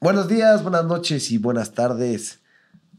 [0.00, 2.40] Buenos días, buenas noches y buenas tardes.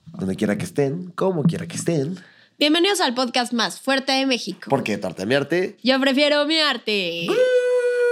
[0.05, 2.17] Donde quiera que estén, como quiera que estén.
[2.57, 4.69] Bienvenidos al podcast más fuerte de México.
[4.69, 5.77] Porque tartamearte.
[5.83, 7.27] Yo prefiero mi arte.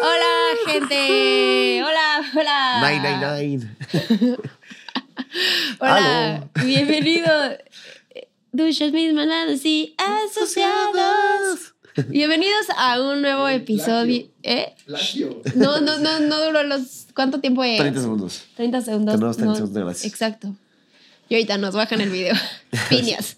[0.01, 1.83] Hola, gente.
[1.83, 2.89] Hola, hola.
[2.89, 4.37] Nine, nine, nine.
[5.79, 6.49] Hola.
[6.63, 7.31] Bienvenido.
[8.51, 9.95] Duchas mis manos y
[10.29, 11.75] asociados.
[12.05, 14.27] Bienvenidos a un nuevo episodio.
[14.43, 14.75] ¿Eh?
[14.85, 15.41] Plagio.
[15.55, 17.07] No, no, no, no duró los.
[17.15, 17.79] ¿Cuánto tiempo es?
[17.79, 18.43] 30 segundos.
[18.55, 19.15] 30 segundos.
[19.15, 20.07] Tenemos 30 No, segundos de gracia.
[20.07, 20.55] Exacto.
[21.27, 22.35] Y ahorita nos bajan el video.
[22.89, 23.35] Piñas.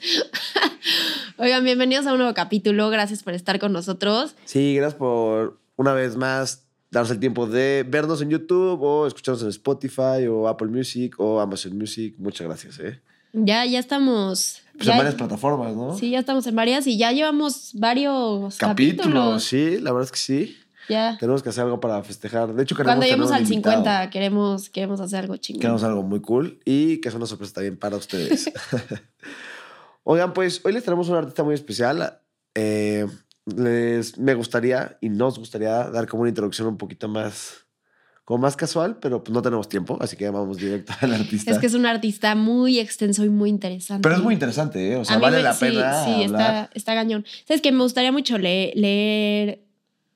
[1.38, 2.90] Oigan, bienvenidos a un nuevo capítulo.
[2.90, 4.36] Gracias por estar con nosotros.
[4.44, 9.42] Sí, gracias por una vez más darnos el tiempo de vernos en YouTube o escucharnos
[9.44, 12.16] en Spotify o Apple Music o Amazon Music.
[12.18, 13.00] Muchas gracias, ¿eh?
[13.34, 14.62] Ya, ya estamos.
[14.74, 15.98] Pues ya- en varias plataformas, ¿no?
[15.98, 19.44] Sí, ya estamos en varias y ya llevamos varios Capítulos, capítulos.
[19.44, 20.58] sí, la verdad es que sí.
[20.88, 21.18] Ya.
[21.20, 22.52] Tenemos que hacer algo para festejar.
[22.56, 23.76] De hecho, queremos Cuando lleguemos al un invitado.
[23.84, 25.62] 50 queremos, queremos hacer algo chingón.
[25.62, 28.52] Queremos algo muy cool y que es una sorpresa también para ustedes.
[30.04, 32.20] Oigan, pues hoy les tenemos un artista muy especial.
[32.56, 33.06] Eh,
[33.46, 37.66] les, me gustaría y nos gustaría dar como una introducción un poquito más,
[38.30, 41.50] como más casual, pero pues no tenemos tiempo, así que vamos directo al artista.
[41.50, 44.04] Es que es un artista muy extenso y muy interesante.
[44.04, 44.98] Pero es muy interesante, ¿eh?
[44.98, 46.42] O sea, vale me- la sí, pena Sí, hablar.
[46.42, 47.26] está, está gañón.
[47.48, 49.62] ¿Sabes que Me gustaría mucho le- leer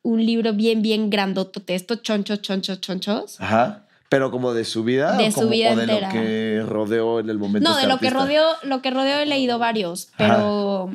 [0.03, 1.73] un libro bien, bien grandotote.
[1.73, 3.42] Estos chonchos, chonchos, chonchos.
[3.42, 3.88] Ajá.
[4.09, 5.17] Pero como de su vida.
[5.17, 6.09] De o su vida o de entera.
[6.09, 7.67] lo que rodeó en el momento.
[7.67, 10.92] No, de este lo que rodeó, lo que rodeó he leído varios, pero,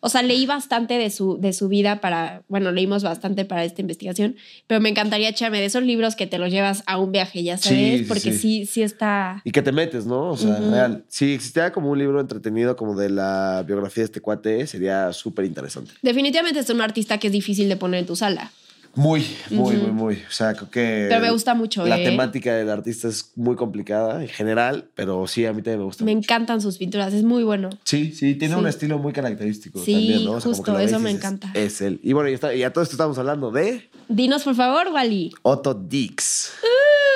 [0.00, 3.82] o sea, leí bastante de su, de su vida para, bueno, leímos bastante para esta
[3.82, 7.42] investigación, pero me encantaría echarme de esos libros que te los llevas a un viaje,
[7.42, 8.38] ya sabes, sí, porque sí.
[8.38, 9.42] sí, sí está...
[9.44, 10.30] Y que te metes, ¿no?
[10.30, 10.70] O sea, Ujú.
[10.70, 11.04] real.
[11.08, 15.44] Si existiera como un libro entretenido como de la biografía de este cuate, sería súper
[15.44, 15.92] interesante.
[16.02, 18.50] Definitivamente es un artista que es difícil de poner en tu sala,
[18.94, 20.14] Muy, muy, muy, muy.
[20.28, 21.06] O sea, creo que.
[21.08, 21.86] pero me gusta mucho.
[21.86, 22.04] La ¿eh?
[22.04, 26.04] temática del artista es muy complicada en general, pero sí, a mí también me gusta.
[26.04, 26.24] Me mucho.
[26.24, 27.70] encantan sus pinturas, es muy bueno.
[27.84, 28.60] Sí, sí, tiene Sí.
[28.60, 30.32] un estilo muy característico Sí, también, ¿no?
[30.32, 31.50] O sea, como justo, que eso me encanta.
[31.54, 32.00] Es él.
[32.02, 35.32] Y bueno, y, está- y a todo esto estamos hablando de Dinos, por favor, Wally.
[35.42, 36.52] Otto Dix.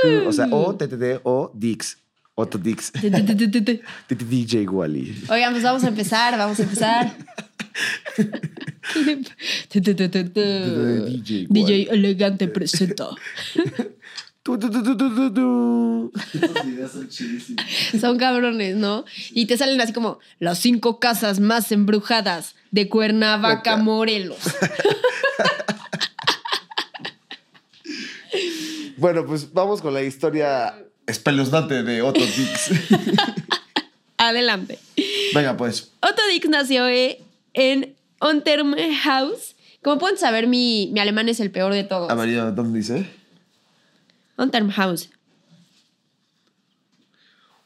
[0.04, 0.28] Uh.
[0.28, 1.98] O sea, O, T, T, T, O, Dix.
[2.36, 2.92] Otto Dix.
[4.08, 5.24] DJ Wally.
[5.28, 7.16] Oigan, pues vamos a empezar, vamos a empezar.
[9.70, 13.08] DJ DJ Elegante presenta.
[18.00, 19.06] Son cabrones, ¿no?
[19.30, 23.76] Y te salen así como las cinco casas más embrujadas de Cuernavaca, Vaca.
[23.78, 24.38] Morelos.
[28.96, 30.74] Bueno, pues vamos con la historia
[31.06, 32.70] espeluznante de Otto Dix.
[34.16, 34.78] Adelante.
[35.34, 35.92] Venga, pues.
[36.00, 37.20] Otto Dix nació eh,
[38.30, 39.56] en Untermhaus.
[39.82, 42.10] Como pueden saber, mi, mi alemán es el peor de todos.
[42.10, 43.06] Amarillo, ¿dónde dice?
[44.36, 45.10] Untermhaus.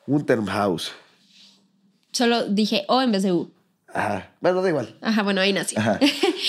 [0.06, 0.92] Untermhaus.
[2.12, 3.50] Solo dije O en vez de U.
[3.92, 4.30] Ajá.
[4.40, 4.96] Bueno, da igual.
[5.00, 5.78] Ajá, bueno, ahí nació.
[5.78, 5.98] Ajá.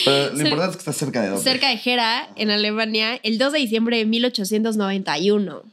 [0.06, 1.44] Pero lo importante es que está cerca de dónde.
[1.44, 5.64] cerca de Gera, en Alemania, el 2 de diciembre de 1891.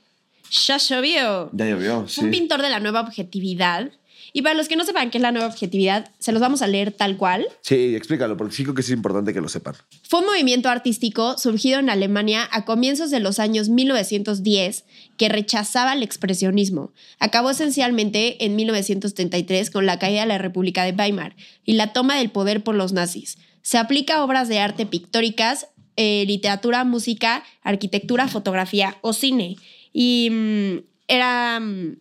[0.66, 1.50] Ya llovió.
[1.52, 2.22] Ya llovió, sí.
[2.22, 3.90] Un pintor de la nueva objetividad.
[4.32, 6.66] Y para los que no sepan qué es la nueva objetividad, se los vamos a
[6.66, 7.46] leer tal cual.
[7.62, 9.74] Sí, explícalo, porque sí creo que es importante que lo sepan.
[10.02, 14.84] Fue un movimiento artístico surgido en Alemania a comienzos de los años 1910
[15.16, 16.92] que rechazaba el expresionismo.
[17.18, 22.16] Acabó esencialmente en 1933 con la caída de la República de Weimar y la toma
[22.16, 23.38] del poder por los nazis.
[23.62, 29.56] Se aplica a obras de arte pictóricas, eh, literatura, música, arquitectura, fotografía o cine.
[29.92, 30.76] Y mm,
[31.08, 31.96] era, mm,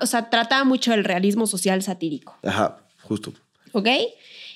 [0.00, 2.36] o sea, trataba mucho del realismo social satírico.
[2.42, 3.32] Ajá, justo.
[3.72, 3.88] ¿Ok?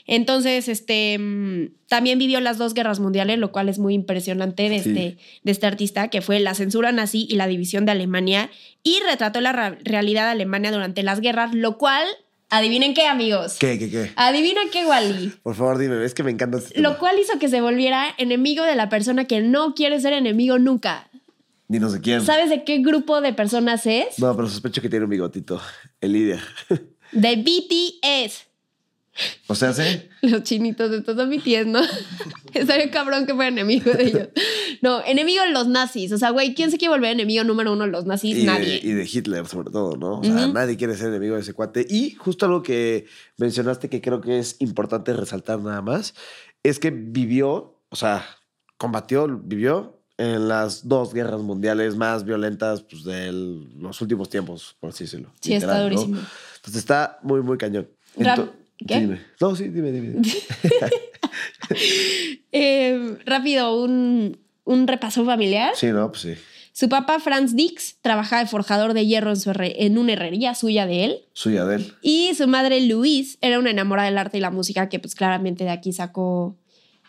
[0.06, 4.82] Entonces, este, mm, también vivió las dos guerras mundiales, lo cual es muy impresionante de,
[4.82, 4.88] Sí.
[4.90, 8.50] este, de este artista, que fue la censura nazi y la división de Alemania,
[8.82, 9.52] y retrató la
[9.84, 12.04] realidad de Alemania durante las guerras, lo cual,
[12.48, 13.56] adivinen qué, amigos.
[13.60, 14.10] ¿Qué, qué, qué?
[14.16, 15.32] Adivina qué, Wally.
[15.42, 18.64] Por favor, dime, es que me encanta este Lo cual hizo que se volviera enemigo
[18.64, 21.08] de la persona que no quiere ser enemigo nunca.
[21.70, 22.20] Dinos de quién.
[22.22, 24.18] ¿Sabes de qué grupo de personas es?
[24.18, 25.60] No, pero sospecho que tiene un bigotito.
[26.00, 26.40] El líder.
[27.12, 28.48] De BTS.
[29.46, 30.08] O sea, sí.
[30.22, 31.80] Los chinitos estos son BTS, ¿no?
[32.54, 34.28] Estaría cabrón que fuera enemigo de ellos.
[34.82, 36.10] No, enemigo de los nazis.
[36.10, 38.36] O sea, güey, ¿quién se quiere volver enemigo número uno de los nazis?
[38.36, 38.80] Y de, Nadie.
[38.82, 40.18] y de Hitler, sobre todo, ¿no?
[40.18, 41.86] O sea, nadie quiere ser enemigo de ese cuate.
[41.88, 43.06] Y justo algo que
[43.36, 46.14] mencionaste que creo que es importante resaltar nada más,
[46.64, 48.26] es que vivió, o sea,
[48.76, 54.90] combatió, vivió en las dos guerras mundiales más violentas pues, de los últimos tiempos, por
[54.90, 55.32] así decirlo.
[55.40, 56.18] Sí, está durísimo.
[56.56, 57.88] Entonces está muy, muy cañón.
[58.86, 59.00] ¿qué?
[59.00, 59.20] Dime.
[59.40, 60.08] No, sí, dime, dime.
[60.10, 60.28] dime.
[62.52, 65.72] Eh, rápido, un, un repaso familiar.
[65.76, 66.34] Sí, no, pues sí.
[66.72, 70.84] Su papá, Franz Dix, trabajaba de forjador de hierro en, su en una herrería suya
[70.86, 71.20] de él.
[71.32, 71.94] Suya de él.
[72.02, 75.62] Y su madre, Louise, era una enamorada del arte y la música que pues claramente
[75.62, 76.58] de aquí sacó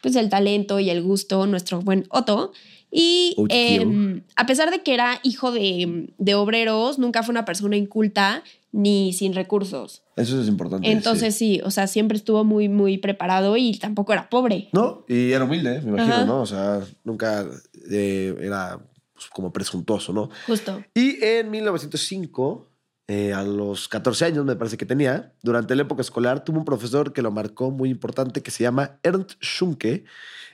[0.01, 2.51] pues el talento y el gusto nuestro buen Otto.
[2.91, 7.77] Y eh, a pesar de que era hijo de, de obreros, nunca fue una persona
[7.77, 8.43] inculta
[8.73, 10.03] ni sin recursos.
[10.15, 10.89] Eso es importante.
[10.91, 11.55] Entonces sí.
[11.55, 14.69] sí, o sea, siempre estuvo muy, muy preparado y tampoco era pobre.
[14.73, 16.25] No, y era humilde, me imagino, Ajá.
[16.25, 16.41] ¿no?
[16.41, 17.45] O sea, nunca
[17.89, 18.79] eh, era
[19.13, 20.29] pues, como presuntuoso, ¿no?
[20.47, 20.83] Justo.
[20.93, 22.70] Y en 1905,
[23.13, 26.65] eh, a los 14 años me parece que tenía, durante la época escolar, tuvo un
[26.65, 30.05] profesor que lo marcó muy importante que se llama Ernst Schunke,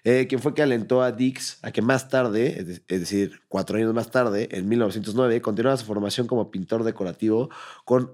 [0.03, 3.41] eh, quien fue que alentó a Dix a que más tarde, es, de- es decir,
[3.47, 7.49] cuatro años más tarde, en 1909, continuara su formación como pintor decorativo
[7.85, 8.11] con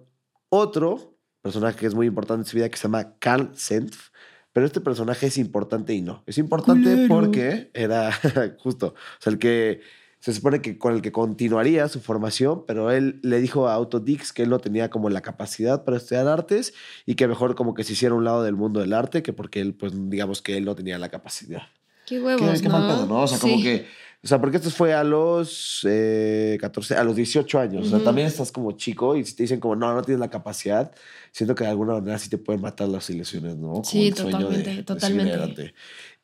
[0.49, 4.09] otro personaje que es muy importante en su vida que se llama Karl Senf.
[4.53, 6.23] Pero este personaje es importante y no.
[6.27, 7.07] Es importante Culero.
[7.07, 8.11] porque era
[8.59, 9.81] justo, o sea, el que
[10.23, 13.99] se supone que con el que continuaría su formación, pero él le dijo a Otto
[13.99, 16.73] Dix que él no tenía como la capacidad para estudiar artes
[17.05, 19.59] y que mejor como que se hiciera un lado del mundo del arte que porque
[19.59, 21.63] él, pues digamos que él no tenía la capacidad.
[22.05, 22.79] Qué huevos, qué ¿no?
[22.79, 23.23] mal pedo, ¿no?
[23.23, 23.63] O sea, como Sí.
[23.63, 23.85] que,
[24.23, 27.87] o sea, porque esto fue a los eh, 14, a los 18 años.
[27.87, 30.29] O sea, también estás como chico y si te dicen como, no, no tienes la
[30.29, 30.93] capacidad,
[31.33, 33.71] siento que de alguna manera sí te pueden matar las ilusiones, ¿no?
[33.73, 35.33] Como Sí, el sueño de- totalmente, de totalmente.
[35.33, 35.73] adelante.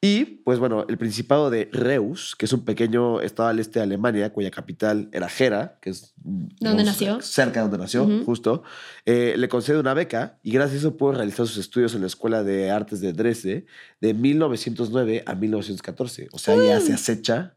[0.02, 3.84] Y, pues bueno, el Principado de Reus, que es un pequeño estado al este de
[3.84, 6.14] Alemania, cuya capital era Gera, que es...
[6.16, 7.20] ¿Dónde nació?
[7.20, 8.64] Cerca de donde nació, justo.
[9.06, 12.08] eh, le concede una beca y gracias a eso pudo realizar sus estudios en la
[12.08, 13.66] Escuela de Artes de Dresde
[14.00, 16.30] de 1909 a 1914.
[16.32, 17.56] O sea, ya se acecha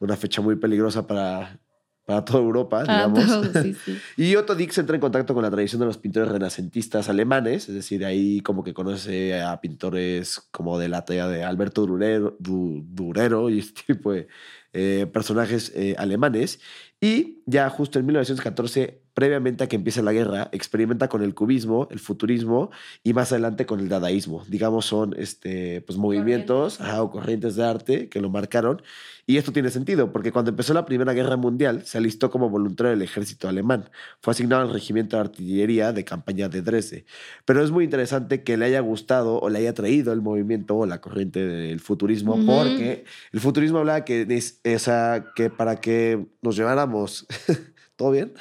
[0.00, 1.60] una fecha muy peligrosa para,
[2.04, 3.26] para toda Europa, Para digamos.
[3.26, 3.98] todos, sí, sí.
[4.16, 7.74] Y Otto Dix entra en contacto con la tradición de los pintores renacentistas alemanes, es
[7.74, 12.82] decir, ahí como que conoce a pintores como de la talla de Alberto Durero, Du-
[12.86, 14.28] Durero y este tipo de
[14.72, 16.60] eh, personajes eh, alemanes.
[17.00, 21.86] Y ya justo en 1914, previamente a que empiece la guerra, experimenta con el cubismo,
[21.90, 22.70] el futurismo
[23.04, 24.44] y más adelante con el dadaísmo.
[24.48, 28.82] Digamos, son este, pues, movimientos ajá, o corrientes de arte que lo marcaron.
[29.26, 32.90] Y esto tiene sentido, porque cuando empezó la Primera Guerra Mundial, se alistó como voluntario
[32.90, 33.88] del ejército alemán.
[34.20, 37.06] Fue asignado al regimiento de artillería de campaña de Dresde.
[37.46, 40.84] Pero es muy interesante que le haya gustado o le haya traído el movimiento o
[40.86, 42.44] la corriente del futurismo, Ujú.
[42.46, 47.26] porque el futurismo hablaba que, es- esa, que para que nos lleváramos.
[47.96, 48.32] ¿Todo bien?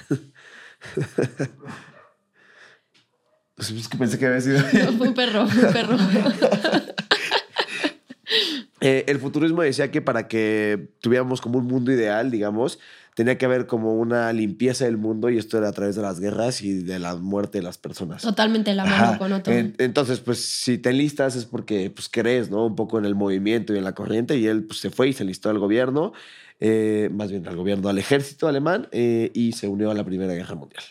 [3.56, 4.60] Pues es que pensé que había sido.
[4.60, 5.98] No, fue un perro, un perro.
[8.86, 12.80] Eh, el futurismo decía que para que tuviéramos como un mundo ideal, digamos,
[13.16, 16.20] tenía que haber como una limpieza del mundo y esto era a través de las
[16.20, 18.24] guerras y de la muerte de las personas.
[18.24, 19.18] Totalmente la mano Ajá.
[19.20, 19.54] con otro.
[19.54, 22.66] En- entonces, pues si te enlistas es porque pues crees, ¿no?
[22.66, 25.14] Un poco en el movimiento y en la corriente y él pues, se fue y
[25.14, 26.12] se enlistó al gobierno,
[26.60, 30.34] eh, más bien al gobierno, al ejército alemán eh, y se unió a la Primera
[30.34, 30.84] Guerra Mundial.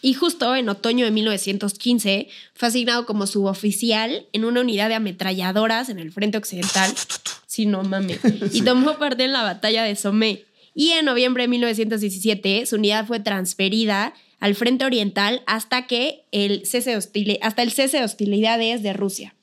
[0.00, 5.88] Y justo en otoño de 1915 fue asignado como suboficial en una unidad de ametralladoras
[5.88, 6.92] en el frente occidental.
[7.46, 8.20] Sí, no mames.
[8.52, 10.44] Y tomó parte en la batalla de Somme.
[10.74, 16.66] Y en noviembre de 1917 su unidad fue transferida al frente oriental hasta que el
[16.66, 19.34] cese de hasta el cese de hostilidades de Rusia.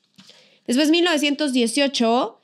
[0.66, 2.40] Después, 1918,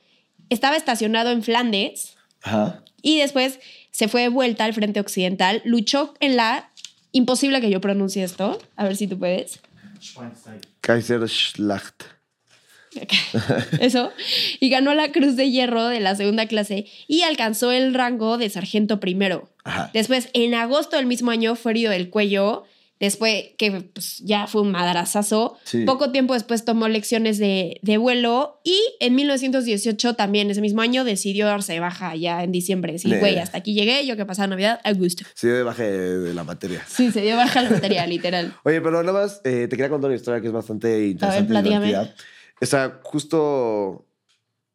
[0.48, 2.84] estaba estacionado en Flandes Ajá.
[3.00, 3.58] y después
[3.90, 5.62] se fue de vuelta al frente occidental.
[5.64, 6.71] Luchó en la.
[7.12, 8.58] Imposible que yo pronuncie esto.
[8.76, 9.60] A ver si tú puedes.
[10.80, 12.04] Kaiserschlacht.
[13.80, 14.12] Eso.
[14.60, 18.50] Y ganó la Cruz de Hierro de la segunda clase y alcanzó el rango de
[18.50, 19.50] sargento primero.
[19.64, 19.90] Ajá.
[19.94, 22.64] Después, en agosto del mismo año, fue herido del cuello.
[23.02, 25.58] Después, que pues, ya fue un madrazazo.
[25.64, 25.84] Sí.
[25.84, 28.60] Poco tiempo después tomó lecciones de, de vuelo.
[28.62, 32.96] Y en 1918, también ese mismo año, decidió darse de baja ya en diciembre.
[33.00, 34.06] Sí, güey, hasta aquí llegué.
[34.06, 35.24] Yo que pasaba Navidad, a gusto.
[35.34, 36.84] Sí, de baje de, de la materia.
[36.86, 38.54] Sí, se dio baja la batería, literal.
[38.62, 41.42] Oye, pero nada más eh, te quería contar una historia que es bastante interesante.
[41.42, 41.86] y platícame.
[41.86, 42.14] divertida.
[42.60, 44.06] O sea, justo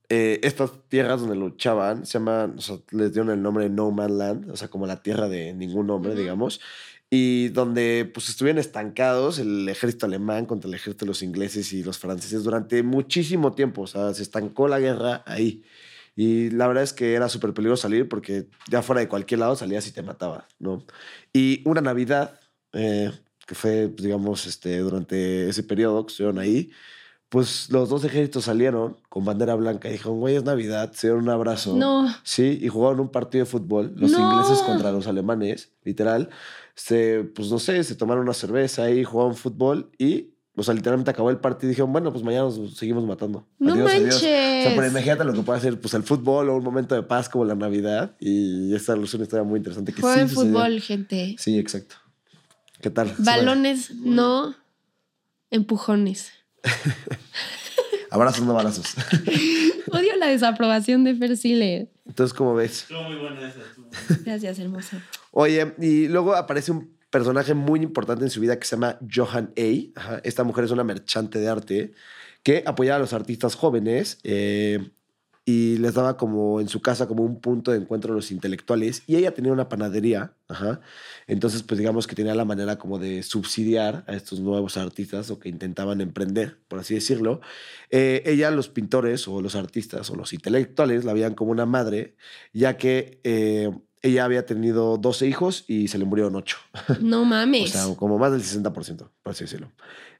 [0.09, 3.89] eh, estas tierras donde luchaban se llaman, o sea, les dieron el nombre de No
[3.91, 6.19] Man Land, o sea, como la tierra de ningún nombre, Ujú.
[6.19, 6.59] digamos.
[7.09, 11.81] Y donde pues estuvieron estancados el ejército alemán contra el ejército de los ingleses y
[11.83, 13.83] los franceses durante muchísimo tiempo.
[13.83, 15.63] O sea, se estancó la guerra ahí.
[16.17, 19.55] Y la verdad es que era súper peligroso salir porque ya fuera de cualquier lado
[19.55, 20.83] salías y te mataba, ¿no?
[21.31, 22.39] Y una Navidad,
[22.73, 23.11] eh,
[23.45, 26.71] que fue, pues, digamos, este, durante ese periodo que estuvieron ahí,
[27.29, 31.23] pues los dos ejércitos salieron con bandera blanca y dijeron, güey, es Navidad, se dieron
[31.23, 31.75] un abrazo.
[31.77, 32.07] No.
[32.23, 34.19] Sí, y jugaron un partido de fútbol, los No.
[34.19, 36.29] ingleses contra los alemanes, literal.
[36.77, 41.11] Se, pues no sé, se tomaron una cerveza y jugaron fútbol y o sea, literalmente
[41.11, 43.47] acabó el partido y dijeron, bueno, pues mañana nos seguimos matando.
[43.59, 43.99] No Adiós, adiós.
[43.99, 44.21] O manches.
[44.21, 47.29] sea, pero imagínate lo que puede hacer pues el fútbol o un momento de paz
[47.29, 48.15] como la Navidad.
[48.19, 50.55] Y esta es una historia muy interesante que Jueguen sí sucedió.
[50.55, 51.35] fútbol, gente.
[51.37, 51.97] Sí, exacto.
[52.81, 53.13] ¿Qué tal?
[53.19, 54.55] Balones, no
[55.51, 56.31] empujones.
[58.09, 58.95] Abrazos, no balazos.
[59.91, 61.91] Odio la desaprobación de Fer Siller.
[62.07, 62.81] Entonces, ¿cómo ves?
[62.81, 63.59] Estuvo muy buena esa.
[64.25, 64.97] Gracias, hermoso.
[65.39, 69.53] Oye, y luego aparece un personaje muy importante en su vida que se llama Johan
[69.55, 69.99] A.
[69.99, 71.91] Ajá, Esta mujer es una merchante de arte
[72.41, 74.89] que apoyaba a los artistas jóvenes eh,
[75.45, 79.03] y les daba como en su casa como un punto de encuentro a los intelectuales.
[79.05, 80.33] Y ella tenía una panadería.
[80.47, 80.81] Ajá.
[81.27, 85.37] Entonces, pues digamos que tenía la manera como de subsidiar a estos nuevos artistas o
[85.37, 87.41] que intentaban emprender, por así decirlo.
[87.91, 92.15] Eh, ella, los pintores o los artistas o los intelectuales la veían como una madre,
[92.53, 93.69] ya que eh,
[94.01, 96.57] ella había tenido 12 hijos y se le murieron 8.
[97.01, 97.71] No O mames.
[97.71, 99.71] sea, como más del 60%, por así decirlo.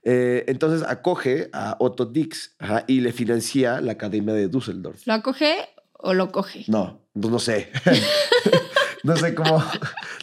[0.04, 5.06] Eh, entonces acoge a Otto Dix ajá, y le financia la Academia de Düsseldorf.
[5.06, 5.56] ¿Lo acoge
[5.94, 6.64] o lo coge?
[6.68, 7.70] No, pues no sé.
[9.04, 9.64] no sé cómo.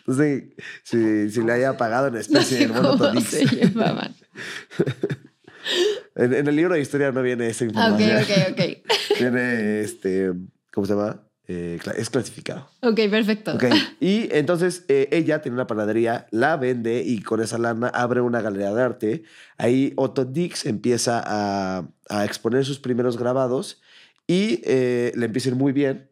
[0.07, 3.25] No sé si, si le haya pagado en No especie sé el Otto Dix.
[3.29, 4.15] se llevaban.
[6.17, 8.43] En, en el libro de historia no viene esa Ah, ok, información.
[8.53, 9.19] ok, ok.
[9.19, 10.31] Viene este.
[10.73, 11.23] ¿Cómo se llama?
[11.47, 12.71] Eh, es clasificado.
[12.81, 13.55] Ok, perfecto.
[13.55, 13.65] Ok.
[14.01, 18.41] Y entonces eh, ella tiene una panadería, la vende y con esa lana abre una
[18.41, 19.23] galería de arte.
[19.59, 23.83] Ahí Otto Dix empieza a, a exponer sus primeros grabados
[24.27, 26.09] y eh, le empieza a ir muy bien.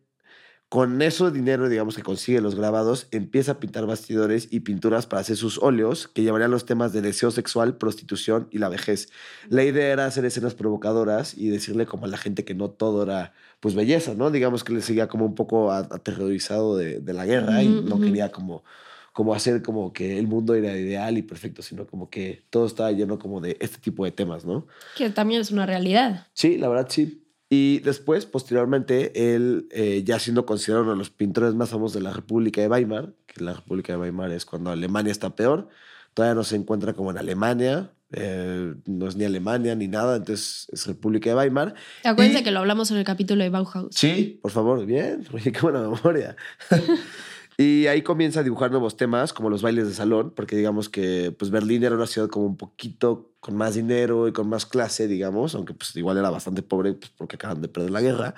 [0.72, 5.20] Con eso dinero, digamos, que consigue los grabados, empieza a pintar bastidores y pinturas para
[5.20, 9.10] hacer sus óleos que llevarían los temas de deseo sexual, prostitución y la vejez.
[9.50, 13.02] La idea era hacer escenas provocadoras y decirle como a la gente que no todo
[13.02, 14.30] era pues belleza, ¿no?
[14.30, 18.32] Digamos que le seguía como un poco aterrorizado de, de la guerra y no quería
[18.32, 18.64] como,
[19.12, 22.90] como hacer como que el mundo era ideal y perfecto, sino como que todo estaba
[22.92, 24.66] lleno como de este tipo de temas, ¿no?
[24.96, 26.28] Que también es una realidad.
[26.32, 27.21] Sí, la verdad sí.
[27.54, 32.00] Y después, posteriormente, él, eh, ya siendo considerado uno de los pintores más famosos de
[32.00, 35.68] la República de Weimar, que la República de Weimar es cuando Alemania está peor,
[36.14, 40.66] todavía no se encuentra como en Alemania, eh, no es ni Alemania ni nada, entonces
[40.72, 41.74] es República de Weimar.
[42.04, 43.94] Acuérdense Y- que lo hablamos en el capítulo de Bauhaus.
[43.94, 45.26] Sí, por favor, bien.
[45.34, 46.36] Oye, qué buena memoria.
[47.58, 51.34] y ahí comienza a dibujar nuevos temas, como los bailes de salón, porque digamos que
[51.38, 55.08] pues Berlín era una ciudad como un poquito con más dinero y con más clase,
[55.08, 58.36] digamos, aunque pues igual era bastante pobre pues, porque acaban de perder la guerra.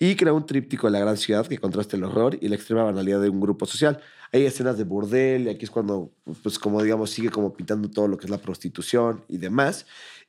[0.00, 2.82] Y crea un tríptico de la gran ciudad que contrasta el horror y la extrema
[2.82, 4.00] banalidad de un grupo social.
[4.32, 6.10] Hay escenas de burdel y aquí es cuando,
[6.42, 9.84] pues como digamos, sigue como pintando todo lo que es la prostitución y demás.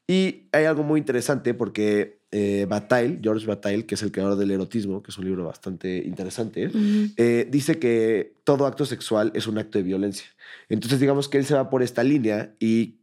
[0.05, 4.51] Y hay algo muy interesante porque eh, Bataille, George Bataille, que es el creador del
[4.51, 6.69] erotismo, que es un libro bastante interesante,
[7.15, 10.27] eh, dice que todo acto sexual es un acto de violencia.
[10.67, 12.97] Entonces, digamos que él se va por esta línea y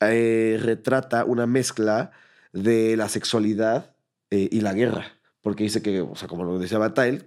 [0.00, 2.10] eh, retrata una mezcla
[2.52, 3.96] de la sexualidad
[4.30, 5.12] eh, y la guerra.
[5.40, 7.20] Porque dice que, o sea, como lo decía Bataille,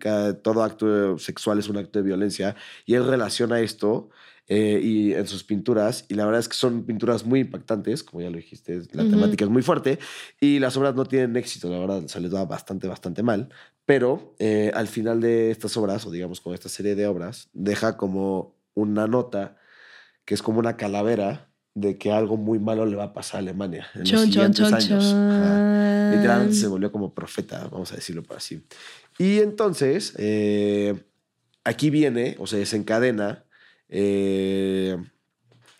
[0.44, 2.56] todo acto sexual es un acto de violencia.
[2.86, 4.10] Y él relaciona esto
[4.48, 6.06] eh, y en sus pinturas.
[6.10, 9.46] Y la verdad es que son pinturas muy impactantes, como ya lo dijiste, la temática
[9.46, 10.00] es muy fuerte.
[10.42, 13.50] Y las obras no tienen éxito, la verdad, se les va bastante, bastante mal.
[13.86, 14.36] Pero
[14.74, 19.08] al final de estas obras, o digamos con esta serie de obras, deja como una
[19.08, 19.58] nota
[20.26, 23.40] que es como una calavera de que algo muy malo le va a pasar a
[23.40, 25.14] Alemania en los Chon, chon, siguientes chon, años.
[25.14, 26.12] Ajá.
[26.16, 26.72] Literalmente se chon.
[26.72, 28.64] volvió como profeta, vamos a decirlo por así.
[29.20, 31.04] Y entonces, eh,
[31.66, 33.44] aquí viene, o se desencadena
[33.90, 34.98] eh,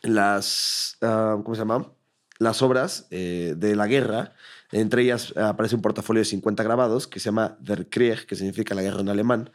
[0.02, 1.92] las, ah, ¿cómo se llama?
[2.38, 4.34] Las obras eh, de la guerra.
[4.72, 8.76] Entre ellas aparece un portafolio de 50 grabados que se llama Der Krieg, que significa
[8.76, 9.50] la guerra en alemán,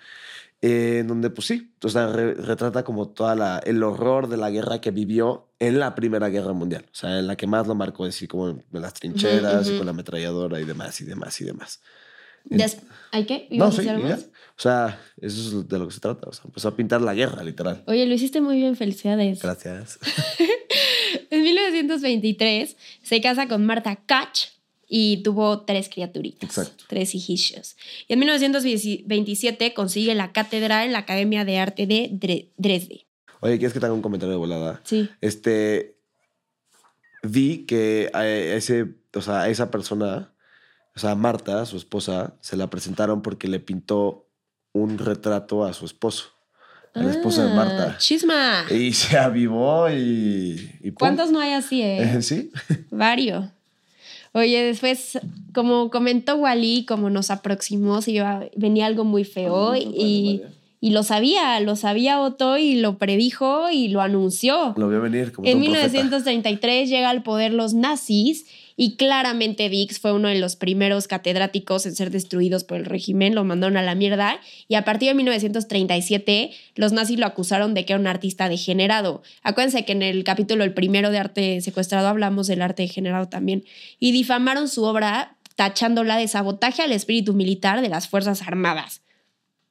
[0.66, 3.33] eh, en donde, pues sí, o sea, re- retrata como todo
[3.64, 6.87] el horror de la guerra que vivió en la Primera Guerra Mundial.
[6.90, 9.78] O sea, en la que más lo marcó, así como en las trincheras y ujú.
[9.78, 11.80] con la ametralladora y demás, y demás, y demás.
[12.44, 12.78] Des-
[13.11, 13.47] ¿Hay qué?
[13.50, 14.18] No, ¿Ibas a sí, ya.
[14.56, 16.28] O sea, eso es de lo que se trata.
[16.28, 17.83] O sea, empezó a pintar la guerra, literal.
[17.87, 19.42] Oye, lo hiciste muy bien, felicidades.
[19.42, 19.99] Gracias.
[21.30, 24.50] En 1923 se casa con Marta Kach
[24.96, 26.44] y tuvo tres criaturitas.
[26.48, 26.84] Exacto.
[26.88, 27.76] Tres hijillos.
[28.06, 33.04] Y en 1927 consigue la cátedra en la Academia de Arte de Dre- Dresde.
[33.40, 34.80] Oye, ¿quieres que te haga un comentario de volada?
[34.84, 35.08] Sí.
[35.20, 35.96] Este.
[37.24, 40.32] Vi que a ese, o sea, a esa persona,
[40.94, 44.28] o sea, a Marta, su esposa, se la presentaron porque le pintó
[44.72, 46.26] un retrato a su esposo,
[46.94, 47.96] a la esposa de Ah, Marta.
[47.98, 48.66] Chisma.
[48.70, 50.70] Y se avivó y.
[50.84, 50.92] y.
[50.92, 52.18] ¿Cuántos no hay así, eh?
[52.22, 52.52] ¿Sí?
[52.90, 53.50] Vario.
[54.35, 55.19] Oye, después,
[55.55, 60.43] como comentó Wally, como nos aproximó, se iba- venía algo muy feo y,
[60.81, 64.75] y lo sabía, lo sabía Otto y lo predijo y lo anunció.
[64.76, 65.93] Lo vio venir como En todo un profeta.
[65.93, 68.45] 1933 llega al poder los nazis
[68.76, 73.35] Y claramente Dix fue uno de los primeros catedráticos en ser destruidos por el régimen,
[73.35, 74.40] lo mandaron a la mierda.
[74.66, 79.23] Y a partir de 1937, los nazis lo acusaron de que era un artista degenerado.
[79.43, 83.64] Acuérdense que en el capítulo el primero de arte secuestrado hablamos del arte degenerado también.
[84.00, 89.02] Y difamaron su obra tachándola de sabotaje al espíritu militar de las Fuerzas Armadas.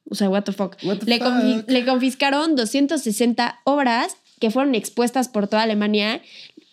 [0.08, 0.76] O sea, what the fuck.
[0.82, 1.70] What the le, confi- fuck?
[1.70, 6.20] le confiscaron 260 obras que fueron expuestas por toda Alemania,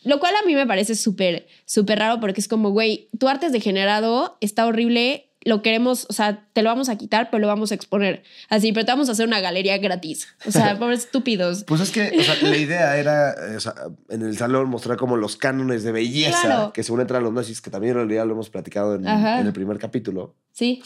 [0.03, 3.46] lo cual a mí me parece súper, súper raro porque es como, güey, tu arte
[3.46, 7.48] es degenerado, está horrible, lo queremos, o sea, te lo vamos a quitar, pero lo
[7.48, 8.24] vamos a exponer.
[8.50, 10.27] Así, pero te vamos a hacer una galería gratis.
[10.46, 11.63] O sea, pobres estúpidos.
[11.63, 13.74] Pues es que o sea, la idea era o sea,
[14.10, 16.74] en el salón mostrar como los cánones de belleza Claro.
[16.74, 19.79] que según entran los nazis, que también en realidad lo hemos platicado en, el primer
[19.79, 20.36] capítulo.
[20.51, 20.84] Sí,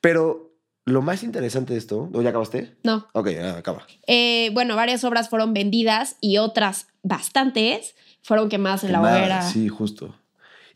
[0.00, 2.76] Pero lo más interesante de esto, ¿o ya acabaste?
[2.84, 3.06] no.
[3.12, 3.86] Ok, acaba.
[4.06, 9.42] Eh, bueno, varias obras fueron vendidas y otras bastantes fueron quemadas en la Quemada, hoguera.
[9.42, 10.14] Sí, justo.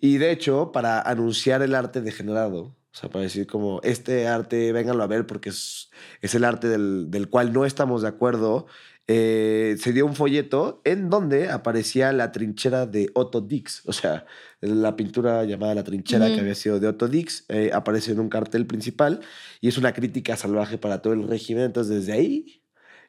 [0.01, 4.73] Y de hecho, para anunciar el arte degenerado, o sea, para decir como, este arte,
[4.73, 8.67] vénganlo a ver porque es, es el arte del, del cual no estamos de acuerdo,
[9.09, 13.83] eh, se dio un folleto en donde aparecía la trinchera de Otto Dix.
[13.87, 14.27] O sea,
[14.61, 18.29] la pintura llamada La trinchera que había sido de Otto Dix eh, aparece en un
[18.29, 19.21] cartel principal
[19.61, 21.65] y es una crítica salvaje para todo el régimen.
[21.65, 22.62] Entonces, desde ahí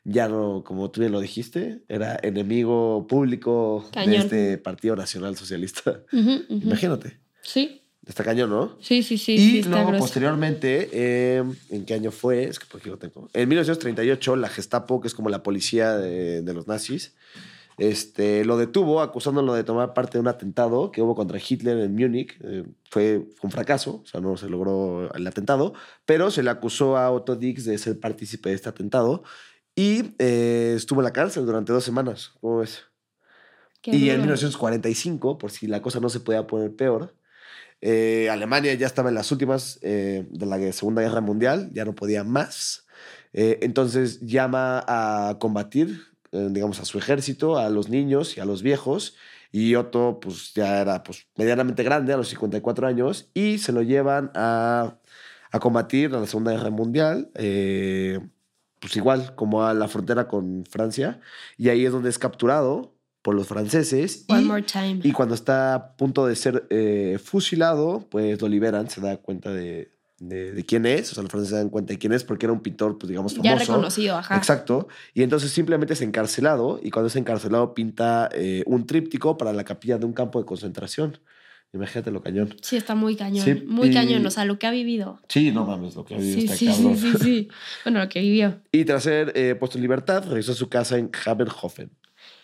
[0.03, 6.01] ya no, como tú bien lo dijiste, era enemigo público de este Partido Nacional Socialista.
[6.49, 7.19] Imagínate.
[7.41, 8.75] Sí, Está cañón, ¿no?
[8.81, 9.35] sí, sí, sí.
[9.35, 12.43] y sí, luego, posteriormente, eh, ¿en qué año fue?
[12.43, 13.29] Es que por aquí lo tengo.
[13.33, 17.15] En 1938, la Gestapo, que es como la policía de, de los nazis,
[17.77, 21.95] este, lo detuvo acusándolo de tomar parte de un atentado que hubo contra Hitler en
[21.95, 22.37] Múnich.
[22.43, 25.73] Eh, fue, fue un fracaso, o sea, no se logró el atentado,
[26.05, 29.23] pero se le acusó a Otto Dix de ser partícipe de este atentado
[29.75, 32.33] y eh, estuvo en la cárcel durante dos semanas.
[32.41, 32.85] ¿Cómo ves?
[33.81, 34.33] Qué y en duro.
[34.33, 37.15] 1945, por si la cosa no se podía poner peor,
[37.85, 41.93] eh, Alemania ya estaba en las últimas eh, de la Segunda Guerra Mundial, ya no
[41.93, 42.87] podía más.
[43.33, 45.99] Eh, entonces llama a combatir,
[46.31, 49.15] eh, digamos, a su ejército, a los niños y a los viejos.
[49.51, 53.81] Y Otto, pues ya era pues, medianamente grande, a los 54 años, y se lo
[53.81, 54.97] llevan a,
[55.51, 57.31] a combatir a la Segunda Guerra Mundial.
[58.83, 61.21] Pues igual, como a la frontera con Francia.
[61.57, 64.25] Y ahí es donde es capturado por los franceses.
[64.27, 64.99] One y, more time.
[65.01, 69.51] y cuando está a punto de ser eh, fusilado, pues lo liberan, se da cuenta
[69.51, 71.09] de, de, de quién es.
[71.13, 73.07] O sea, los franceses se dan cuenta de quién es porque era un pintor, pues
[73.07, 73.55] digamos, famoso.
[73.55, 74.35] ya reconocido, ajá.
[74.35, 74.89] Exacto.
[75.13, 76.81] Y entonces simplemente es encarcelado.
[76.83, 80.45] Y cuando es encarcelado, pinta eh, un tríptico para la capilla de un campo de
[80.45, 81.19] concentración.
[81.73, 82.55] Imagínate lo cañón.
[82.61, 83.43] Sí, está muy cañón.
[83.43, 85.19] Sí, muy y- cañón, o sea, lo que ha vivido.
[85.27, 87.47] Sí, no mames, lo que ha vivido Sí, está sí, sí, sí, sí.
[87.83, 88.61] Bueno, lo que vivió.
[88.71, 91.89] Y tras ser eh, puesto en libertad, regresó a su casa en Haberhofen.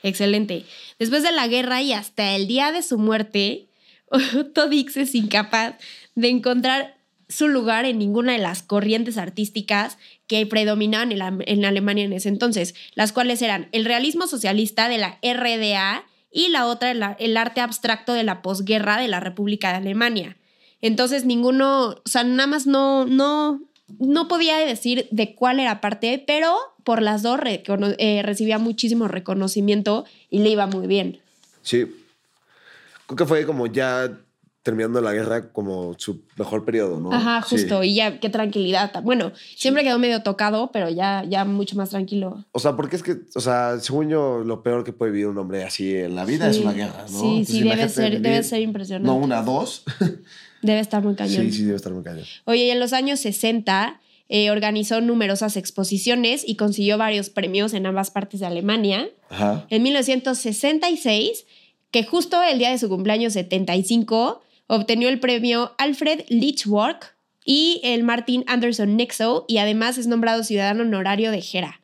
[0.01, 0.65] Excelente.
[0.97, 3.67] Después de la guerra y hasta el día de su muerte,
[4.09, 5.75] Otto Dix es incapaz
[6.15, 11.63] de encontrar su lugar en ninguna de las corrientes artísticas que predominaban en, la- en
[11.65, 16.67] Alemania en ese entonces, las cuales eran el realismo socialista de la RDA y la
[16.67, 20.37] otra el, arte abstracto de la posguerra de la República de Alemania.
[20.81, 23.61] Entonces ninguno, o sea, nada más no, no,
[23.99, 30.05] no podía decir de cuál era parte, pero por las dos eh, recibía muchísimo reconocimiento
[30.29, 31.19] y le iba muy bien.
[31.61, 31.85] Sí.
[33.05, 34.11] Creo que fue como ya
[34.61, 37.13] terminando la guerra como su mejor periodo, ¿no?
[37.13, 37.55] Ajá, Sí.
[37.55, 37.83] justo.
[37.83, 38.91] Y ya, qué tranquilidad.
[39.03, 42.45] Bueno, siempre quedó medio tocado, pero ya, ya mucho más tranquilo.
[42.51, 45.37] O sea, porque es que, o sea, según yo, lo peor que puede vivir un
[45.37, 47.19] hombre así en la vida es una guerra, ¿no?
[47.19, 49.07] Sí, Entonces, sí, debe ser, debe ser impresionante.
[49.07, 49.83] No una, dos.
[50.61, 51.45] Debe estar muy cañón.
[51.45, 52.25] Sí, sí, debe estar muy cañón.
[52.43, 57.85] Oye, y en los años 60 eh, organizó numerosas exposiciones y consiguió varios premios en
[57.85, 59.07] ambas partes de Alemania.
[59.29, 59.65] Ajá.
[59.69, 61.45] En 1966,
[61.91, 68.03] que justo el día de su cumpleaños 75, obtenió el premio Alfred Lichwork y el
[68.03, 71.81] Martin Anderson Nixo y además es nombrado ciudadano honorario de Gera.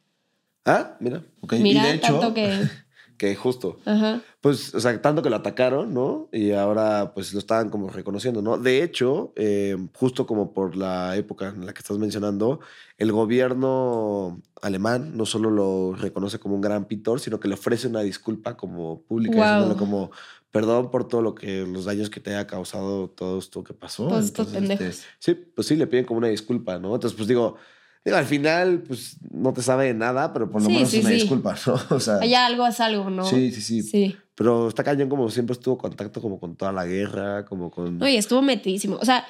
[0.66, 1.24] Ah, mira.
[1.42, 1.54] ok.
[1.54, 2.52] Mira, y de hecho, tanto que...
[3.18, 4.22] que justo, Ajá.
[4.42, 6.28] pues, o sea, tanto que lo atacaron, ¿no?
[6.34, 8.58] Y ahora, pues, lo estaban como reconociendo, ¿no?
[8.58, 12.60] De hecho, eh, justo como por la época en la que estás mencionando,
[12.98, 17.88] el gobierno alemán no solo lo reconoce como un gran pintor, sino que le ofrece
[17.88, 19.78] una disculpa como pública, Wow.
[19.78, 20.12] como
[20.56, 24.08] perdón por todo lo que, los daños que te haya causado todo esto que pasó.
[24.08, 25.06] Todos estos Entonces, este, pendejos.
[25.20, 26.96] sí, pues sí, le piden como una disculpa, ¿no?
[26.96, 27.58] Entonces, pues digo,
[28.06, 30.98] digo, al final, pues no te sabe de nada, pero por lo Sí, menos sí,
[31.00, 31.20] es una sí.
[31.20, 31.80] disculpa, ¿no?
[31.96, 33.26] O sea, Allá algo es algo, ¿no?
[33.26, 34.16] sí, sí, sí, Sí.
[34.36, 38.02] Pero está cañón como siempre estuvo contacto como con toda la guerra, como con...
[38.02, 38.96] Oye, estuvo metidísimo.
[39.02, 39.26] O sea,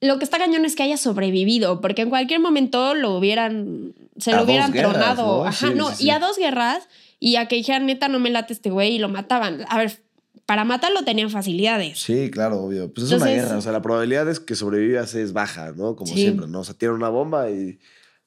[0.00, 4.32] lo que está cañón es que haya sobrevivido, porque en cualquier momento lo hubieran, se
[4.32, 5.38] lo hubieran guerras, tronado.
[5.38, 5.44] ¿no?
[5.46, 6.06] Ajá, Sí, no, sí.
[6.06, 6.88] y a dos guerras,
[7.20, 9.64] y a que dijeran, neta, no me late este güey, y lo mataban.
[9.68, 10.00] A ver,
[10.46, 11.98] para matarlo tenían facilidades.
[12.00, 12.92] Sí, claro, obvio.
[12.92, 15.96] Pues es una guerra, o sea, la probabilidad de que sobrevivas es baja, ¿no?
[15.96, 16.20] Como Sí.
[16.22, 16.60] siempre, ¿no?
[16.60, 17.78] O sea, tiran una bomba y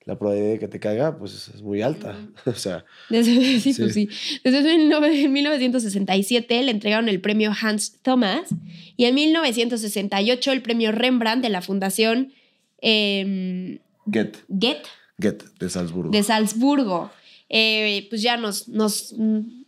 [0.06, 2.16] la probabilidad de que te caiga, pues es muy alta.
[2.46, 3.82] O sea, Desde, sí, Sí.
[3.82, 4.10] pues sí.
[4.44, 8.50] Desde 19- 1967 le entregaron el premio Hans Thomas
[8.98, 12.34] y en 1968 el premio Rembrandt de la Fundación
[12.82, 13.80] em,
[14.12, 14.82] Get, Goethe
[15.20, 16.12] Get de Salzburgo.
[16.12, 17.12] de Salzburgo.
[17.50, 19.14] Eh, pues ya nos, nos,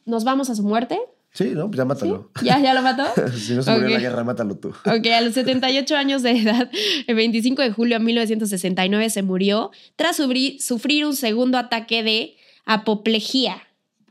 [0.05, 0.97] nos vamos a su muerte.
[1.33, 1.67] Sí, ¿no?
[1.67, 2.29] Pues ya mátalo.
[2.43, 3.05] ¿Ya, ya lo mató?
[3.35, 4.69] si no se murió en la guerra, mátalo tú.
[4.69, 6.69] Ok, a los 78 años de edad,
[7.07, 13.63] el 25 de julio de 1969 se murió tras sufrir, un segundo ataque de apoplejía.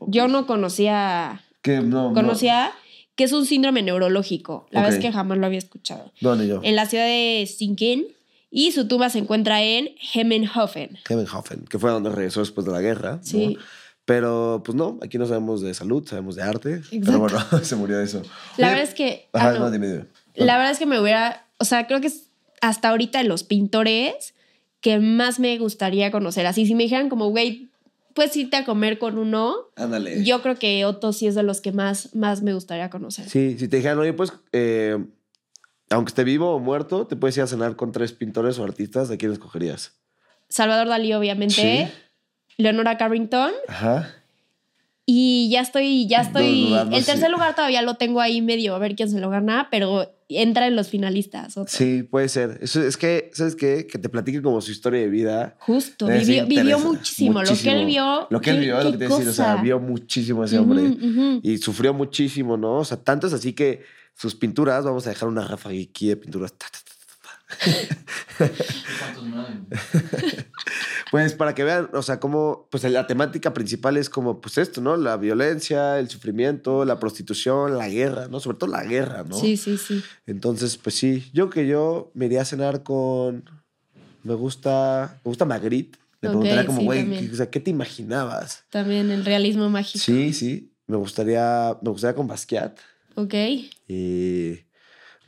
[0.05, 2.13] Yo no conocía, Que no, no.
[2.13, 2.73] conocía
[3.15, 4.67] que es un síndrome neurológico.
[4.71, 6.11] La es que jamás lo había escuchado.
[6.19, 6.59] Ni yo.
[6.63, 8.07] En la ciudad de Sinkin
[8.49, 10.97] y su tumba se encuentra en Hemmenhofen.
[11.09, 13.21] Hemenhofen, que fue donde regresó después de la guerra.
[13.31, 13.53] ¿no?
[14.03, 14.13] Sí.
[14.13, 16.81] Pero, pues no, aquí no sabemos de salud, sabemos de arte.
[16.91, 18.21] Pero bueno, se murió de eso.
[18.57, 19.29] La Oye, verdad es que...
[19.33, 19.59] Ajá, ah, no.
[19.59, 20.05] no, dime, dime.
[20.35, 22.29] La verdad es que me hubiera, o sea, creo que es
[22.61, 24.33] hasta ahorita de los pintores
[24.81, 26.45] que más me gustaría conocer.
[26.45, 27.69] Así, si me dijeran como, güey,
[28.13, 30.23] puedes irte a comer con uno, Ándale.
[30.23, 33.29] yo creo que Otto sí es de los que más, más me gustaría conocer.
[33.29, 34.97] Sí, si te dijeran, oye, pues, eh,
[35.89, 39.09] aunque esté vivo o muerto, te puedes ir a cenar con tres pintores o artistas,
[39.11, 39.93] ¿a quién escogerías?
[40.49, 41.91] Salvador Dalí, obviamente.
[42.57, 43.51] Leonora Carrington.
[43.67, 44.09] Ajá.
[45.05, 46.73] Y ya estoy, ya estoy.
[46.73, 47.31] el tercer sí.
[47.31, 50.77] lugar todavía lo tengo ahí medio a ver quién se lo gana, pero entra en
[50.77, 51.55] los finalistas.
[51.67, 52.57] Sí, puede ser.
[52.61, 53.85] Eso es que, ¿sabes qué?
[53.85, 55.57] Que te platique como su historia de vida.
[55.59, 57.43] Justo, vivió, muchísimo.
[57.43, 58.27] Lo que él vio.
[58.29, 59.61] Lo que él qué- vio, es lo que te decía, o sea, cosa.
[59.61, 61.39] vio muchísimo ese Ujú, hombre.
[61.43, 62.75] Y sufrió muchísimo, ¿no?
[62.77, 63.83] O sea, tanto es así que
[64.15, 66.53] sus pinturas, vamos a dejar una rafa aquí de pinturas.
[68.37, 69.23] ¿Cuántos?
[71.13, 74.81] Pues para que vean, o sea, como, pues la temática principal es como, pues esto,
[74.81, 74.97] ¿no?
[74.97, 78.39] La violencia, el sufrimiento, la prostitución, la guerra, ¿no?
[78.39, 79.35] Sobre todo la guerra, ¿no?
[79.35, 80.03] Sí, sí, sí.
[80.25, 83.47] Entonces, pues sí, yo que yo me iría a cenar con,
[84.23, 85.99] me gusta, me gusta Magritte.
[86.19, 87.27] Le Ok, preguntaría como, güey, también.
[87.27, 88.63] ¿qué, o sea, ¿qué te imaginabas?
[88.71, 90.03] También el realismo mágico.
[90.03, 92.75] Sí, sí, me gustaría, me gustaría con Basquiat
[93.13, 93.35] Ok,
[93.87, 94.61] y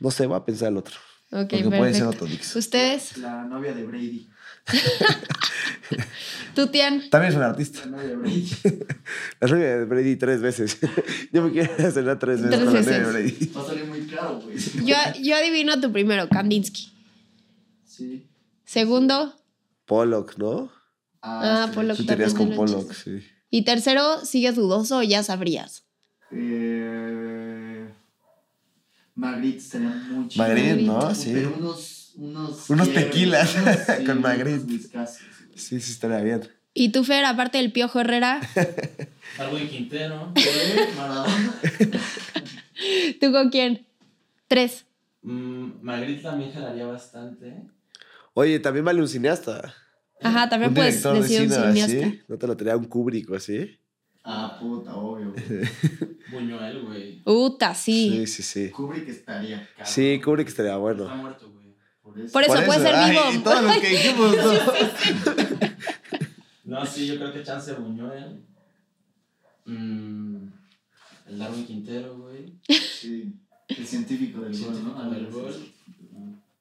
[0.00, 0.96] no sé, voy a pensar el otro.
[1.30, 2.24] ok, Porque puede ser perfecto.
[2.24, 2.56] otro Dix.
[2.56, 4.28] Ustedes, La novia de Brady.
[6.54, 7.08] tú, Tian.
[7.10, 7.80] También es un artista.
[7.86, 8.50] La novia de Brady.
[9.40, 10.78] La novia de Brady tres veces.
[11.32, 13.38] Yo me quiero cenar tres veces Tres con la novia de veces.
[13.38, 13.52] Brady.
[13.52, 14.56] Va a salir muy caro, güey.
[14.84, 16.92] Yo, yo adivino tu primero, Kandinsky.
[17.84, 18.26] Sí.
[18.64, 19.34] Segundo,
[19.86, 20.70] Pollock, ¿no?
[21.22, 21.74] Ah, sí.
[21.74, 21.96] Pollock.
[21.96, 23.22] Tú te irías con Pollock, sí.
[23.50, 25.84] y tercero, ¿sigues dudoso o ya sabrías?
[26.32, 27.88] Eh,
[29.14, 30.44] Magritte estaría muy chido.
[30.44, 31.14] Magritte, ¿no?
[31.14, 31.30] Sí.
[31.32, 31.95] Pero unos...
[32.16, 33.76] Unos, tequilas unos-
[34.06, 34.88] con sí, Magritte.
[35.54, 36.48] Sí, sí, estaría bien.
[36.74, 38.40] Y tú, Fer, aparte del Piojo Herrera,
[39.38, 40.32] Darwin Quintero.
[40.36, 41.54] Eh, Maradona.
[43.20, 43.86] ¿tú con quién?
[44.48, 44.84] Tres.
[45.22, 47.62] Mm, Magritte también jalaría bastante.
[48.34, 49.74] Oye, también vale un cineasta.
[50.22, 52.24] Ajá, también puedes director de decir un cine cineasta.
[52.28, 53.78] ¿No te lo tenía un Kubrick o así?
[54.24, 55.32] Ah, puta, obvio.
[55.32, 55.68] güey.
[56.30, 57.22] Buñuel, güey.
[57.24, 58.26] Uta, sí.
[58.26, 58.70] Sí, sí, sí.
[58.70, 59.88] Kubrick estaría caro.
[59.88, 61.04] Sí, Kubrick estaría bueno.
[61.04, 61.55] Está muerto, güey.
[62.32, 62.52] Por eso.
[62.52, 63.22] Por eso, puede ser Ay, vivo.
[63.34, 64.52] y todos los que dijimos, ¿no?
[66.64, 68.42] No, sí, yo creo que chance Buñuel.
[69.66, 70.48] Mm,
[71.28, 72.52] el Darwin Quintero, güey.
[72.68, 73.32] Sí.
[73.68, 75.10] El científico del gol, ¿no?
[75.10, 75.54] Del gol.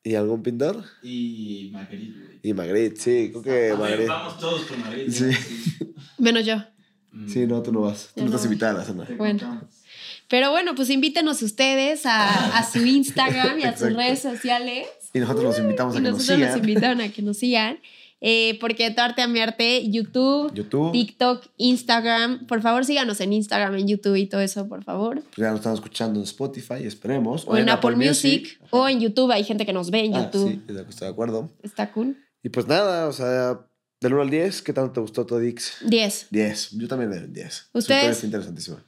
[0.04, 0.84] ¿Y algún pintor?
[1.02, 2.39] Y Magritte, güey.
[2.44, 4.08] Y Magritte, sí, creo que A ver, Magritte.
[4.08, 5.12] Vamos todos con Magritte.
[5.12, 5.78] Sí.
[5.80, 5.88] ¿no?
[6.20, 6.58] Menos yo.
[7.12, 8.12] Mm, Sí, no, tú no vas.
[8.13, 8.52] Tú Yo no estás no.
[8.52, 9.08] invitada a la cena.
[9.18, 9.68] Bueno.
[10.28, 14.88] Pero bueno, pues invítenos ustedes a, a su Instagram y a sus redes sociales.
[15.15, 16.69] Y nosotros los invitamos a Y que nos nosotros los sigan.
[16.69, 17.80] invitaron a que nos sigan.
[18.21, 20.91] Eh, porque tu arte a mi arte, YouTube, YouTube.
[20.91, 22.47] TikTok, Instagram.
[22.47, 25.21] Por favor, síganos en Instagram, en YouTube y todo eso, por favor.
[25.21, 27.45] Pues ya nos están escuchando en Spotify, esperemos.
[27.47, 29.32] O, en, Apple, Music, o en YouTube.
[29.32, 30.49] Hay gente que nos ve en Ah, YouTube.
[30.49, 31.49] sí, estoy de acuerdo.
[31.63, 32.17] Está cool.
[32.43, 33.60] Y pues nada, o sea,
[34.01, 35.78] del 1 al 10, ¿qué tanto te gustó tu Dix?
[35.86, 36.28] 10.
[36.32, 36.71] 10.
[36.71, 37.54] Yo también le doy un 10.
[37.71, 37.82] Su ¿Ustedes?
[37.99, 38.84] historia está interesantísima.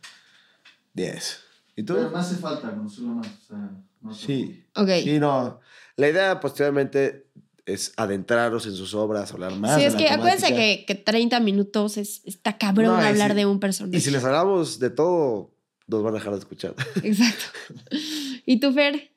[0.94, 1.40] 10.
[1.76, 1.94] ¿Y tú?
[1.96, 3.28] Pero me hace falta conocerlo más.
[3.28, 4.14] O sea, no.
[4.14, 4.64] Sí.
[4.76, 4.90] Ok.
[5.04, 5.60] Sí, no.
[5.98, 7.28] La idea posteriormente
[7.66, 9.78] es adentraros en sus obras, hablar más.
[9.78, 13.46] Sí, es que acuérdense que, que 30 minutos es, está cabrón No, hablar si- de
[13.46, 13.98] un personaje.
[13.98, 15.52] Y si les hablamos de todo,
[15.88, 16.76] nos van a dejar de escuchar.
[17.04, 17.44] Exacto.
[18.46, 19.12] ¿Y tú, Fer?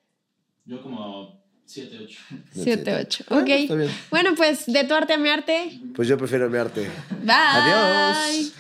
[0.65, 2.19] Yo como 7, 8.
[2.53, 3.25] 7, 8.
[3.29, 3.49] Bueno, Ok.
[3.51, 3.91] está bien.
[4.11, 5.81] Bueno, pues de tu arte a mi arte.
[5.95, 6.89] Pues yo prefiero mi arte.
[7.23, 7.35] Bye.
[7.37, 8.53] Adiós.